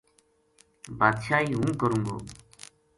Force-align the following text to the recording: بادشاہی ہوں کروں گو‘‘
بادشاہی 0.99 1.53
ہوں 1.57 1.71
کروں 1.79 2.01
گو‘‘ 2.05 2.17